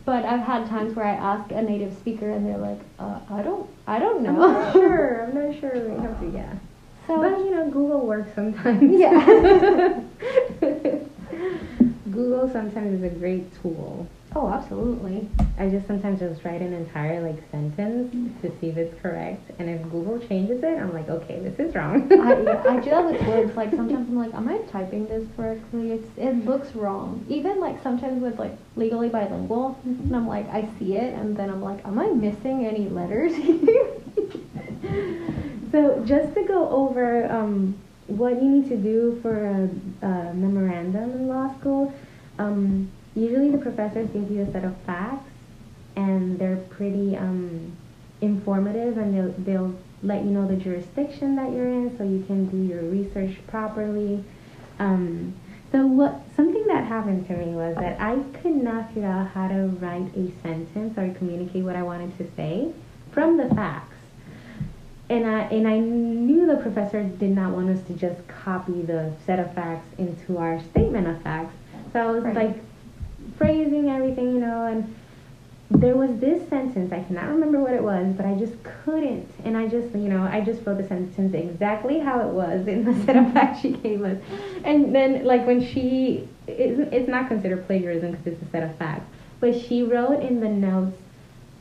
but 0.04 0.24
I've 0.24 0.40
had 0.40 0.68
times 0.68 0.94
where 0.94 1.06
I 1.06 1.14
ask 1.14 1.50
a 1.52 1.62
native 1.62 1.94
speaker 1.94 2.30
and 2.30 2.46
they're 2.46 2.58
like, 2.58 2.80
uh, 2.98 3.20
I 3.30 3.42
don't, 3.42 3.68
I 3.86 3.98
don't 3.98 4.22
know. 4.22 4.30
I'm 4.30 4.52
not 4.52 4.72
sure. 4.72 5.24
I'm 5.24 5.34
not 5.34 5.60
sure. 5.60 5.70
To, 5.70 6.30
yeah. 6.32 6.54
So, 7.12 7.20
but 7.20 7.38
you 7.40 7.50
know, 7.50 7.70
Google 7.70 8.06
works 8.06 8.34
sometimes. 8.34 8.90
Yeah. 8.98 9.22
Google 12.10 12.48
sometimes 12.50 13.02
is 13.02 13.02
a 13.02 13.10
great 13.14 13.52
tool. 13.60 14.08
Oh, 14.34 14.48
absolutely. 14.48 15.28
I 15.58 15.68
just 15.68 15.86
sometimes 15.86 16.20
just 16.20 16.42
write 16.42 16.62
an 16.62 16.72
entire 16.72 17.20
like 17.20 17.36
sentence 17.50 18.14
mm. 18.14 18.40
to 18.40 18.50
see 18.58 18.68
if 18.68 18.78
it's 18.78 18.98
correct, 19.02 19.50
and 19.58 19.68
if 19.68 19.82
Google 19.90 20.18
changes 20.26 20.62
it, 20.62 20.78
I'm 20.78 20.94
like, 20.94 21.10
okay, 21.10 21.38
this 21.40 21.58
is 21.58 21.74
wrong. 21.74 22.10
I, 22.10 22.40
yeah, 22.40 22.62
I 22.68 22.80
do 22.80 22.90
that 22.90 23.04
with 23.04 23.20
words. 23.28 23.54
Like 23.56 23.72
sometimes 23.72 24.08
I'm 24.08 24.16
like, 24.16 24.32
am 24.32 24.48
I 24.48 24.56
typing 24.70 25.06
this 25.06 25.28
correctly? 25.36 25.92
It's 25.92 26.08
it 26.16 26.46
looks 26.46 26.74
wrong. 26.74 27.26
Even 27.28 27.60
like 27.60 27.82
sometimes 27.82 28.22
with 28.22 28.38
like 28.38 28.56
legally 28.74 29.10
bilingual, 29.10 29.78
mm-hmm. 29.86 30.04
and 30.04 30.16
I'm 30.16 30.26
like, 30.26 30.48
I 30.48 30.66
see 30.78 30.96
it, 30.96 31.12
and 31.12 31.36
then 31.36 31.50
I'm 31.50 31.62
like, 31.62 31.84
am 31.84 31.98
I 31.98 32.06
missing 32.06 32.64
any 32.64 32.88
letters? 32.88 33.34
so 35.72 36.04
just 36.04 36.34
to 36.34 36.44
go 36.44 36.68
over 36.68 37.30
um, 37.32 37.74
what 38.06 38.42
you 38.42 38.48
need 38.48 38.68
to 38.68 38.76
do 38.76 39.18
for 39.22 39.46
a, 39.46 40.06
a 40.06 40.34
memorandum 40.34 41.10
in 41.12 41.28
law 41.28 41.58
school. 41.58 41.94
Um, 42.38 42.90
usually 43.14 43.50
the 43.50 43.58
professors 43.58 44.10
give 44.10 44.30
you 44.30 44.42
a 44.42 44.52
set 44.52 44.64
of 44.64 44.76
facts 44.86 45.30
and 45.96 46.38
they're 46.38 46.56
pretty 46.56 47.16
um, 47.16 47.76
informative 48.20 48.98
and 48.98 49.16
they'll, 49.16 49.32
they'll 49.44 49.78
let 50.02 50.24
you 50.24 50.30
know 50.30 50.46
the 50.46 50.56
jurisdiction 50.56 51.36
that 51.36 51.52
you're 51.52 51.68
in 51.68 51.96
so 51.96 52.04
you 52.04 52.22
can 52.26 52.46
do 52.46 52.56
your 52.56 52.82
research 52.82 53.36
properly. 53.46 54.24
Um, 54.78 55.34
so 55.70 55.86
what 55.86 56.20
something 56.36 56.66
that 56.66 56.84
happened 56.84 57.26
to 57.28 57.36
me 57.36 57.54
was 57.54 57.74
that 57.76 57.98
I 58.00 58.18
could 58.40 58.62
not 58.62 58.88
figure 58.88 59.08
out 59.08 59.28
how 59.28 59.48
to 59.48 59.68
write 59.80 60.14
a 60.16 60.30
sentence 60.42 60.98
or 60.98 61.14
communicate 61.14 61.64
what 61.64 61.76
I 61.76 61.82
wanted 61.82 62.16
to 62.18 62.30
say 62.36 62.72
from 63.10 63.38
the 63.38 63.48
facts. 63.54 63.91
And 65.12 65.26
I 65.26 65.40
and 65.42 65.68
I 65.68 65.78
knew 65.78 66.46
the 66.46 66.56
professor 66.56 67.02
did 67.02 67.30
not 67.32 67.52
want 67.52 67.68
us 67.68 67.82
to 67.88 67.92
just 67.92 68.26
copy 68.28 68.80
the 68.80 69.12
set 69.26 69.38
of 69.38 69.52
facts 69.54 69.86
into 69.98 70.38
our 70.38 70.58
statement 70.70 71.06
of 71.06 71.20
facts. 71.22 71.54
So 71.92 72.00
I 72.00 72.10
was 72.10 72.24
Right. 72.24 72.34
like 72.34 72.56
phrasing 73.36 73.90
everything, 73.90 74.32
you 74.32 74.40
know, 74.40 74.64
and 74.64 74.94
there 75.70 75.96
was 75.96 76.18
this 76.18 76.48
sentence, 76.48 76.92
I 76.92 77.02
cannot 77.02 77.28
remember 77.28 77.60
what 77.60 77.72
it 77.74 77.82
was, 77.82 78.14
but 78.14 78.24
I 78.24 78.34
just 78.36 78.54
couldn't. 78.62 79.28
And 79.44 79.54
I 79.56 79.68
just, 79.68 79.94
you 79.94 80.08
know, 80.08 80.22
I 80.22 80.40
just 80.40 80.64
wrote 80.66 80.78
the 80.78 80.86
sentence 80.88 81.34
exactly 81.34 81.98
how 81.98 82.20
it 82.20 82.32
was 82.32 82.66
in 82.66 82.84
the 82.84 82.94
set 83.04 83.16
of 83.16 83.32
facts 83.34 83.60
she 83.60 83.70
gave 83.72 84.02
us. 84.02 84.18
And 84.64 84.94
then, 84.94 85.24
like, 85.24 85.46
when 85.46 85.60
she, 85.64 86.28
it's, 86.46 86.78
it's 86.92 87.08
not 87.08 87.28
considered 87.28 87.66
plagiarism 87.66 88.12
because 88.12 88.26
it's 88.26 88.42
a 88.42 88.50
set 88.50 88.62
of 88.62 88.74
facts, 88.76 89.06
but 89.40 89.58
she 89.58 89.82
wrote 89.82 90.22
in 90.22 90.40
the 90.40 90.48
notes, 90.48 90.96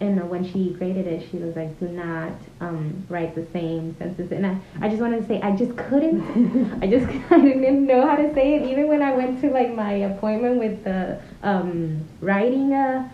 and 0.02 0.30
when 0.32 0.44
she 0.52 0.72
graded 0.72 1.06
it, 1.06 1.30
she 1.30 1.38
was 1.38 1.56
like, 1.56 1.80
do 1.80 1.88
not 1.88 2.34
um, 2.60 3.06
write 3.08 3.36
the 3.36 3.46
same 3.54 3.96
sentences. 4.00 4.32
And 4.32 4.48
I, 4.48 4.58
I 4.82 4.90
just 4.90 5.00
wanted 5.00 5.22
to 5.22 5.28
say, 5.28 5.40
I 5.42 5.56
just 5.56 5.78
couldn't. 5.78 6.82
I 6.84 6.88
just, 6.88 7.06
I 7.32 7.40
didn't 7.40 7.86
know 7.86 8.06
how 8.08 8.16
to 8.16 8.34
say 8.34 8.56
it. 8.56 8.64
Even 8.64 8.88
when 8.88 9.04
I 9.04 9.16
went 9.16 9.40
to, 9.42 9.52
like, 9.52 9.74
my 9.74 9.94
appointment 9.94 10.58
with 10.58 10.84
the 10.84 11.22
um, 11.44 12.04
writing, 12.20 12.74
uh, 12.74 13.08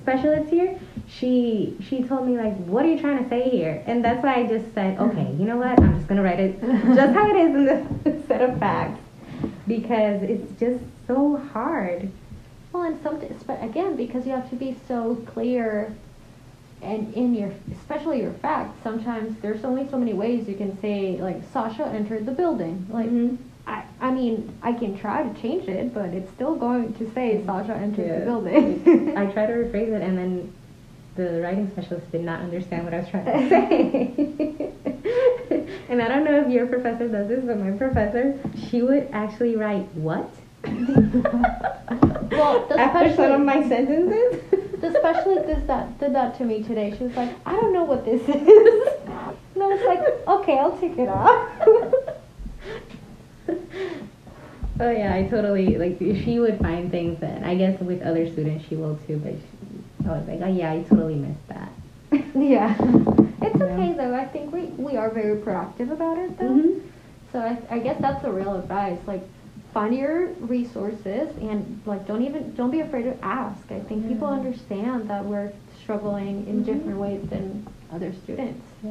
specialist 0.00 0.50
here, 0.50 0.78
she 1.08 1.76
she 1.88 2.02
told 2.04 2.28
me 2.28 2.36
like, 2.36 2.54
"What 2.58 2.84
are 2.84 2.88
you 2.88 3.00
trying 3.00 3.24
to 3.24 3.28
say 3.28 3.48
here?" 3.48 3.82
And 3.86 4.04
that's 4.04 4.22
why 4.22 4.34
I 4.36 4.46
just 4.46 4.72
said, 4.72 5.00
"Okay, 5.00 5.34
you 5.36 5.46
know 5.46 5.56
what? 5.56 5.80
I'm 5.80 5.96
just 5.96 6.06
gonna 6.06 6.22
write 6.22 6.38
it 6.38 6.60
just 6.60 7.12
how 7.12 7.28
it 7.28 7.36
is 7.36 7.54
in 7.54 7.64
this 8.04 8.26
set 8.28 8.42
of 8.42 8.58
facts 8.60 9.00
because 9.66 10.22
it's 10.22 10.60
just 10.60 10.84
so 11.08 11.36
hard." 11.52 12.08
well, 12.76 12.84
and 12.84 13.02
some, 13.02 13.18
but 13.46 13.62
again, 13.62 13.96
because 13.96 14.26
you 14.26 14.32
have 14.32 14.50
to 14.50 14.56
be 14.56 14.76
so 14.86 15.16
clear, 15.26 15.94
and 16.86 17.12
in 17.14 17.34
your, 17.34 17.50
especially 17.72 18.20
your 18.22 18.32
facts. 18.34 18.78
Sometimes 18.82 19.36
there's 19.42 19.64
only 19.64 19.88
so 19.90 19.98
many 19.98 20.12
ways 20.14 20.48
you 20.48 20.54
can 20.54 20.80
say 20.80 21.18
like 21.20 21.42
Sasha 21.52 21.86
entered 21.86 22.24
the 22.26 22.32
building. 22.32 22.86
Like 22.90 23.08
Mhm. 23.10 23.36
I, 23.66 23.82
I 24.00 24.10
mean, 24.12 24.56
I 24.62 24.72
can 24.72 24.96
try 24.96 25.24
to 25.24 25.42
change 25.42 25.68
it, 25.68 25.92
but 25.92 26.10
it's 26.10 26.30
still 26.32 26.54
going 26.54 26.94
to 26.94 27.10
say 27.12 27.42
Sasha 27.44 27.74
entered 27.74 28.06
Yeah. 28.06 28.18
the 28.20 28.24
building. 28.24 29.14
I 29.16 29.26
tried 29.26 29.46
to 29.46 29.54
rephrase 29.54 29.92
it, 29.92 30.02
and 30.02 30.16
then 30.16 30.52
the 31.16 31.40
writing 31.42 31.68
specialist 31.72 32.12
did 32.12 32.22
not 32.22 32.40
understand 32.40 32.84
what 32.84 32.94
I 32.94 32.98
was 33.00 33.08
trying 33.08 33.24
to 33.24 33.48
say. 33.48 34.72
and 35.88 36.00
I 36.00 36.06
don't 36.08 36.24
know 36.24 36.40
if 36.42 36.48
your 36.48 36.66
professor 36.66 37.08
does 37.08 37.26
this, 37.26 37.42
but 37.44 37.58
my 37.58 37.72
professor, 37.72 38.38
she 38.70 38.82
would 38.82 39.08
actually 39.12 39.56
write 39.56 39.86
what? 39.94 40.28
Well, 42.30 42.66
after 42.78 43.14
some 43.14 43.32
of 43.32 43.40
my 43.40 43.66
sentences. 43.68 44.42
The 44.86 44.98
specialist 45.00 45.46
did 45.48 45.66
that 45.66 45.98
did 45.98 46.14
that 46.14 46.38
to 46.38 46.44
me 46.44 46.62
today. 46.62 46.94
She 46.96 47.02
was 47.04 47.16
like, 47.16 47.34
I 47.44 47.52
don't 47.52 47.72
know 47.72 47.82
what 47.82 48.04
this 48.04 48.22
is. 48.22 48.28
And 48.28 49.62
I 49.62 49.66
was 49.66 49.82
like, 49.84 50.28
okay, 50.28 50.58
I'll 50.58 50.78
take 50.78 50.96
it 50.98 51.08
off. 51.08 51.50
Oh 54.78 54.90
yeah, 54.90 55.14
I 55.14 55.22
totally 55.26 55.78
like. 55.78 55.98
She 55.98 56.38
would 56.38 56.58
find 56.58 56.90
things 56.90 57.18
that 57.20 57.42
I 57.42 57.54
guess 57.54 57.80
with 57.80 58.02
other 58.02 58.30
students 58.30 58.66
she 58.68 58.76
will 58.76 58.98
too, 59.06 59.16
but 59.24 59.32
she, 59.32 60.06
I 60.06 60.12
was 60.18 60.28
like, 60.28 60.40
oh 60.42 60.52
yeah, 60.54 60.70
I 60.72 60.82
totally 60.82 61.14
missed 61.14 61.48
that. 61.48 61.70
yeah. 62.36 62.76
It's 63.40 63.58
okay 63.58 63.94
though. 63.96 64.14
I 64.14 64.26
think 64.26 64.52
we, 64.52 64.64
we 64.76 64.98
are 64.98 65.08
very 65.08 65.40
proactive 65.40 65.90
about 65.90 66.18
it 66.18 66.36
though. 66.38 66.44
Mhm. 66.44 66.82
So 67.32 67.38
I, 67.40 67.58
I 67.70 67.78
guess 67.78 67.98
that's 68.02 68.22
the 68.22 68.30
real 68.30 68.54
advice. 68.56 68.98
Like 69.06 69.22
find 69.72 69.94
your 69.94 70.28
resources 70.40 71.28
and 71.40 71.80
like 71.86 72.06
don't 72.06 72.22
even 72.22 72.54
don't 72.54 72.70
be 72.70 72.80
afraid 72.80 73.04
to 73.04 73.16
ask. 73.24 73.70
I 73.70 73.80
think 73.80 74.08
people 74.08 74.28
understand 74.28 75.08
that 75.10 75.24
we're 75.24 75.52
struggling 75.82 76.46
in 76.46 76.62
Mhm. 76.62 76.64
different 76.66 76.98
ways 76.98 77.22
than 77.28 77.66
other 77.92 78.12
students. 78.12 78.64
Yeah. 78.82 78.90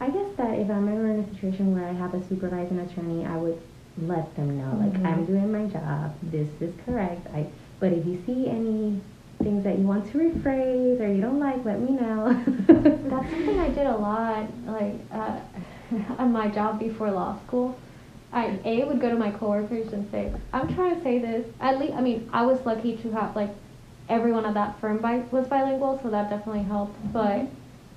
I 0.00 0.10
guess 0.10 0.30
that 0.36 0.58
if 0.58 0.70
I'm 0.70 0.88
ever 0.88 1.06
in 1.08 1.20
a 1.20 1.28
situation 1.34 1.74
where 1.74 1.86
I 1.88 1.92
have 1.92 2.12
a 2.14 2.22
supervising 2.28 2.78
attorney, 2.80 3.24
I 3.24 3.36
would 3.38 3.58
let 4.02 4.34
them 4.36 4.58
know, 4.58 4.76
like, 4.78 4.92
Mhm. 4.92 5.06
I'm 5.06 5.24
doing 5.24 5.50
my 5.50 5.64
job, 5.64 6.12
this 6.22 6.48
is 6.60 6.74
correct. 6.84 7.26
I, 7.34 7.46
but 7.80 7.92
if 7.92 8.04
you 8.06 8.18
see 8.26 8.46
any 8.48 9.00
things 9.42 9.64
that 9.64 9.78
you 9.78 9.86
want 9.86 10.04
to 10.12 10.18
rephrase 10.18 11.00
or 11.00 11.10
you 11.10 11.22
don't 11.22 11.38
like, 11.40 11.64
let 11.64 11.80
me 11.80 11.92
know. 11.92 12.36
That's 12.66 13.30
something 13.30 13.58
I 13.58 13.68
did 13.70 13.86
a 13.86 13.96
lot, 13.96 14.44
like 14.66 14.94
uh, 15.12 15.38
on 16.18 16.30
my 16.30 16.48
job 16.48 16.78
before 16.78 17.10
law 17.10 17.38
school. 17.46 17.74
I 18.32 18.58
a 18.64 18.84
would 18.84 19.00
go 19.00 19.10
to 19.10 19.16
my 19.16 19.30
coworkers 19.30 19.92
and 19.92 20.10
say, 20.10 20.32
"I'm 20.52 20.74
trying 20.74 20.96
to 20.96 21.02
say 21.02 21.18
this." 21.18 21.46
At 21.60 21.78
least, 21.78 21.94
I 21.94 22.00
mean, 22.00 22.28
I 22.32 22.44
was 22.44 22.64
lucky 22.66 22.96
to 22.98 23.10
have 23.12 23.34
like 23.36 23.50
everyone 24.08 24.44
at 24.44 24.54
that 24.54 24.78
firm 24.80 24.98
bi- 24.98 25.24
was 25.30 25.46
bilingual, 25.46 25.98
so 26.02 26.10
that 26.10 26.30
definitely 26.30 26.62
helped. 26.64 26.96
But 27.12 27.46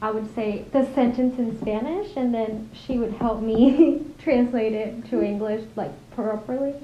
I 0.01 0.11
would 0.11 0.33
say 0.33 0.65
the 0.71 0.85
sentence 0.93 1.37
in 1.39 1.59
Spanish, 1.59 2.15
and 2.15 2.33
then 2.33 2.69
she 2.73 2.97
would 2.97 3.13
help 3.13 3.41
me 3.41 4.05
translate 4.19 4.73
it 4.73 5.09
to 5.09 5.21
English 5.21 5.65
like 5.75 5.91
properly. 6.11 6.75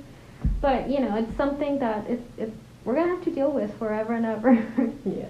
But 0.62 0.90
you 0.90 1.00
know, 1.00 1.16
it's 1.16 1.36
something 1.38 1.80
that 1.80 2.06
it's, 2.10 2.24
it's 2.38 2.56
we're 2.84 2.96
gonna 2.96 3.16
have 3.16 3.24
to 3.26 3.32
deal 3.32 3.52
with 3.52 3.78
forever 3.78 4.14
and 4.14 4.26
ever. 4.26 4.54
Yeah. 5.06 5.30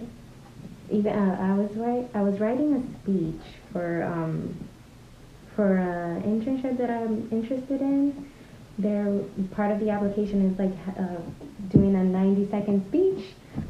Even 0.90 1.14
uh, 1.14 1.38
I 1.42 1.56
was 1.58 1.72
write 1.76 2.10
I 2.14 2.22
was 2.22 2.40
writing 2.40 2.74
a 2.76 3.00
speech 3.04 3.42
for 3.72 4.04
um 4.04 4.56
for 5.56 5.78
an 5.78 6.22
internship 6.24 6.78
that 6.78 6.90
I'm 6.90 7.28
interested 7.32 7.82
in. 7.82 8.30
There 8.78 9.22
part 9.52 9.72
of 9.72 9.80
the 9.80 9.90
application 9.90 10.52
is 10.52 10.60
like 10.60 10.74
uh, 11.00 11.16
doing 11.70 11.96
a 11.96 12.04
90 12.04 12.50
second 12.52 12.86
speech. 12.88 13.28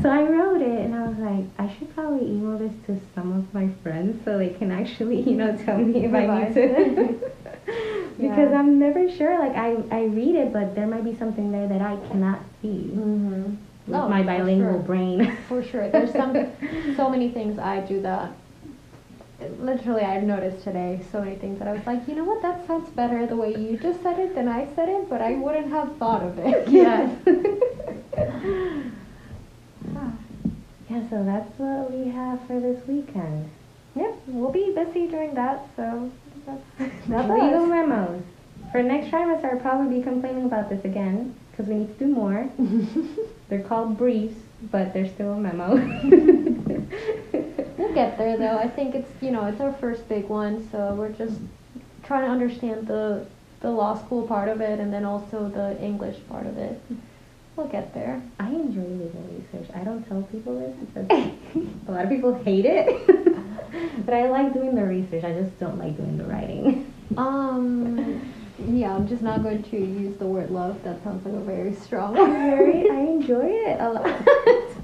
so 0.00 0.08
I 0.08 0.22
wrote 0.22 0.62
it 0.62 0.80
and 0.80 0.94
I 0.94 1.08
was 1.08 1.18
like, 1.18 1.44
I 1.58 1.74
should 1.76 1.92
probably 1.92 2.24
email 2.28 2.56
this 2.56 2.72
to 2.86 3.00
some 3.16 3.32
of 3.32 3.52
my 3.52 3.68
friends 3.82 4.24
so 4.24 4.38
they 4.38 4.50
can 4.50 4.70
actually, 4.70 5.22
you 5.22 5.36
know, 5.36 5.56
tell 5.56 5.78
me 5.78 6.04
if 6.04 6.14
I 6.14 6.26
need 6.44 6.54
to. 6.54 7.18
because 8.16 8.50
Yeah. 8.52 8.58
I'm 8.58 8.78
never 8.78 9.10
sure. 9.10 9.36
Like 9.40 9.56
I, 9.56 9.74
I 9.90 10.04
read 10.04 10.36
it, 10.36 10.52
but 10.52 10.76
there 10.76 10.86
might 10.86 11.04
be 11.04 11.16
something 11.16 11.50
there 11.50 11.66
that 11.66 11.82
I 11.82 11.96
cannot 12.08 12.38
see 12.62 12.92
Mm-hmm. 12.94 13.56
with 13.86 14.10
my 14.10 14.22
bilingual 14.22 14.78
brain. 14.78 15.36
For 15.48 15.64
sure. 15.64 15.88
There's 15.90 16.12
some, 16.12 16.34
so 16.96 17.10
many 17.10 17.30
things 17.30 17.58
I 17.58 17.80
do 17.80 18.00
that. 18.02 18.30
Literally, 19.60 20.02
I've 20.02 20.22
noticed 20.22 20.64
today 20.64 21.00
so 21.12 21.20
many 21.20 21.36
things 21.36 21.58
that 21.58 21.68
I 21.68 21.72
was 21.72 21.86
like, 21.86 22.08
you 22.08 22.14
know 22.14 22.24
what, 22.24 22.40
that 22.40 22.66
sounds 22.66 22.88
better 22.90 23.26
the 23.26 23.36
way 23.36 23.54
you 23.54 23.76
just 23.76 24.02
said 24.02 24.18
it 24.18 24.34
than 24.34 24.48
I 24.48 24.66
said 24.74 24.88
it, 24.88 25.10
but 25.10 25.20
I 25.20 25.34
wouldn't 25.34 25.68
have 25.68 25.96
thought 25.98 26.22
of 26.22 26.38
it. 26.38 26.68
Yes. 26.68 27.10
Ah. 29.94 30.10
yeah, 30.90 31.08
so 31.08 31.22
that's 31.22 31.58
what 31.58 31.92
we 31.92 32.10
have 32.10 32.44
for 32.46 32.58
this 32.58 32.84
weekend. 32.88 33.48
Yep, 33.94 34.14
we'll 34.26 34.50
be 34.50 34.72
busy 34.74 35.06
doing 35.06 35.34
that, 35.34 35.68
so 35.76 36.10
that's, 36.44 36.62
that's 37.06 37.28
Legal 37.30 37.66
memos. 37.66 38.22
For 38.72 38.82
next 38.82 39.12
trimester, 39.12 39.52
I'll 39.52 39.60
probably 39.60 39.98
be 39.98 40.02
complaining 40.02 40.46
about 40.46 40.68
this 40.70 40.84
again 40.84 41.36
because 41.50 41.66
we 41.66 41.76
need 41.76 41.98
to 41.98 42.04
do 42.06 42.10
more. 42.12 42.48
They're 43.48 43.62
called 43.62 43.96
briefs, 43.96 44.40
but 44.72 44.92
they're 44.92 45.08
still 45.08 45.34
a 45.34 45.38
memo. 45.38 45.76
Get 47.96 48.18
there 48.18 48.36
though. 48.36 48.58
I 48.58 48.68
think 48.68 48.94
it's 48.94 49.10
you 49.22 49.30
know 49.30 49.46
it's 49.46 49.58
our 49.58 49.72
first 49.72 50.06
big 50.06 50.28
one, 50.28 50.68
so 50.70 50.92
we're 50.92 51.08
just 51.12 51.38
trying 52.04 52.26
to 52.26 52.30
understand 52.30 52.86
the 52.86 53.24
the 53.62 53.70
law 53.70 53.96
school 53.96 54.26
part 54.26 54.50
of 54.50 54.60
it 54.60 54.78
and 54.80 54.92
then 54.92 55.06
also 55.06 55.48
the 55.48 55.80
English 55.82 56.18
part 56.28 56.46
of 56.46 56.58
it. 56.58 56.78
We'll 57.56 57.68
get 57.68 57.94
there. 57.94 58.20
I 58.38 58.50
enjoy 58.50 58.82
legal 58.82 59.24
research. 59.32 59.74
I 59.74 59.82
don't 59.82 60.06
tell 60.06 60.20
people 60.24 60.58
this 60.60 60.76
because 60.76 61.10
a 61.88 61.90
lot 61.90 62.04
of 62.04 62.10
people 62.10 62.34
hate 62.44 62.66
it. 62.66 63.06
but 64.04 64.12
I 64.14 64.28
like 64.28 64.52
doing 64.52 64.74
the 64.74 64.84
research. 64.84 65.24
I 65.24 65.32
just 65.32 65.58
don't 65.58 65.78
like 65.78 65.96
doing 65.96 66.18
the 66.18 66.24
writing. 66.24 66.92
Um, 67.16 68.20
Yeah, 68.58 68.94
I'm 68.94 69.06
just 69.08 69.22
not 69.22 69.42
going 69.42 69.62
to 69.62 69.76
use 69.78 70.16
the 70.18 70.26
word 70.26 70.50
love. 70.50 70.82
That 70.82 71.02
sounds 71.04 71.24
like 71.24 71.34
a 71.34 71.40
very 71.40 71.74
strong 71.74 72.14
Very, 72.16 72.82
word. 72.82 72.90
I 72.90 73.00
enjoy 73.00 73.46
it 73.46 73.80
a 73.80 73.88
lot. 73.90 74.06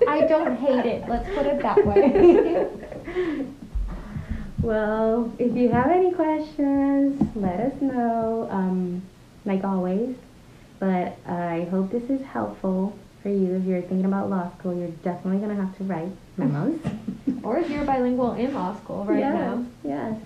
I 0.08 0.26
don't 0.26 0.56
hate 0.56 0.86
it. 0.86 1.08
Let's 1.08 1.28
put 1.34 1.46
it 1.46 1.60
that 1.62 1.84
way. 1.84 2.68
Well, 4.62 5.32
if 5.38 5.56
you 5.56 5.68
have 5.70 5.90
any 5.90 6.12
questions, 6.12 7.20
let 7.36 7.60
us 7.60 7.80
know. 7.80 8.48
Um, 8.50 9.02
like 9.44 9.64
always. 9.64 10.16
But 10.78 11.16
I 11.26 11.68
hope 11.70 11.90
this 11.90 12.10
is 12.10 12.24
helpful 12.26 12.98
for 13.22 13.28
you. 13.28 13.54
If 13.54 13.64
you're 13.64 13.82
thinking 13.82 14.04
about 14.04 14.30
law 14.30 14.50
school, 14.58 14.76
you're 14.76 14.88
definitely 14.88 15.38
gonna 15.38 15.54
have 15.54 15.76
to 15.78 15.84
write 15.84 16.10
memos. 16.36 16.80
or 17.42 17.58
if 17.58 17.70
you're 17.70 17.84
bilingual 17.84 18.32
in 18.32 18.52
law 18.52 18.76
school 18.76 19.04
right 19.04 19.20
yes, 19.20 19.34
now. 19.34 19.66
Yes. 19.84 20.20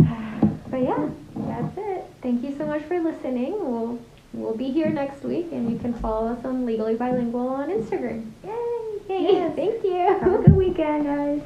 But 0.70 0.82
yeah, 0.82 1.08
That's 1.34 1.78
it. 1.78 2.04
thank 2.20 2.44
you 2.44 2.54
so 2.58 2.66
much 2.66 2.82
for 2.82 3.00
listening. 3.00 3.52
We'll 3.52 3.98
we'll 4.34 4.54
be 4.54 4.70
here 4.70 4.90
next 4.90 5.22
week, 5.22 5.48
and 5.50 5.70
you 5.70 5.78
can 5.78 5.94
follow 5.94 6.28
us 6.28 6.44
on 6.44 6.66
Legally 6.66 6.94
Bilingual 6.94 7.48
on 7.48 7.70
Instagram. 7.70 8.30
Yay! 8.44 8.98
Yay! 9.08 9.32
Yes. 9.32 9.56
Thank 9.56 9.82
you. 9.82 9.96
Have 9.96 10.40
a 10.40 10.42
good 10.42 10.56
weekend, 10.56 11.04
guys. 11.06 11.40